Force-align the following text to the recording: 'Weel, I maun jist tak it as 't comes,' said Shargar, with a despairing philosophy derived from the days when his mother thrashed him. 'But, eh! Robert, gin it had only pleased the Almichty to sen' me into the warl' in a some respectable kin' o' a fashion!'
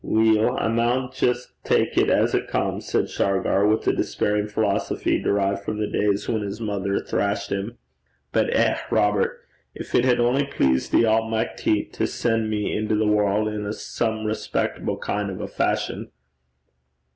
'Weel, 0.03 0.57
I 0.59 0.67
maun 0.67 1.11
jist 1.13 1.51
tak 1.63 1.95
it 1.95 2.09
as 2.09 2.31
't 2.33 2.47
comes,' 2.49 2.87
said 2.87 3.07
Shargar, 3.07 3.67
with 3.67 3.87
a 3.87 3.93
despairing 3.93 4.47
philosophy 4.47 5.21
derived 5.21 5.63
from 5.63 5.77
the 5.79 5.85
days 5.85 6.27
when 6.27 6.41
his 6.41 6.59
mother 6.59 6.97
thrashed 6.99 7.51
him. 7.51 7.77
'But, 8.31 8.51
eh! 8.51 8.77
Robert, 8.89 9.45
gin 9.79 9.85
it 9.99 10.05
had 10.05 10.19
only 10.19 10.47
pleased 10.47 10.91
the 10.91 11.05
Almichty 11.05 11.83
to 11.91 12.07
sen' 12.07 12.49
me 12.49 12.75
into 12.75 12.95
the 12.95 13.05
warl' 13.05 13.47
in 13.47 13.63
a 13.67 13.73
some 13.73 14.25
respectable 14.25 14.97
kin' 14.97 15.29
o' 15.39 15.43
a 15.43 15.47
fashion!' 15.47 16.09